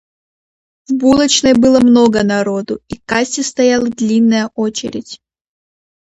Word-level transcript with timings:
В 0.89 0.93
булочной 0.95 1.53
было 1.53 1.79
много 1.79 2.23
народу, 2.23 2.81
и 2.87 2.97
к 2.97 3.05
кассе 3.05 3.43
стояла 3.43 3.87
длинная 3.89 4.49
очередь. 4.55 5.21